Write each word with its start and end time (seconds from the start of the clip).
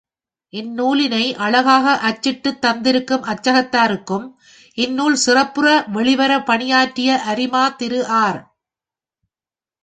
இந்நூலினை 0.53 1.35
அழகாக 1.35 1.93
அச்சிட்டுத் 2.09 2.59
தந்திருக்கும் 2.59 3.23
அச்சகத்தாருக்கும், 3.23 4.25
இந்நூல் 4.77 5.15
சிறப்புற 5.15 5.67
வெளிவர 5.87 6.43
பணியாற்றிய 6.43 7.21
அரிமா 7.25 7.75
திரு 7.75 8.05
ஆர். 8.05 8.41